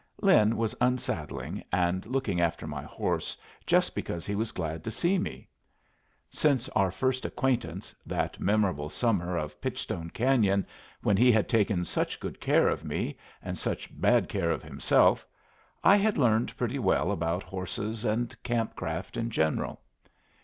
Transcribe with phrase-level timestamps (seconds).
[0.19, 5.19] Lin was unsaddling and looking after my horse, just because he was glad to see
[5.19, 5.47] me.
[6.31, 10.65] Since our first acquaintance, that memorable summer of Pitchstone Canyon
[11.03, 15.23] when he had taken such good care of me and such bad care of himself,
[15.83, 19.81] I had learned pretty well about horses and camp craft in general.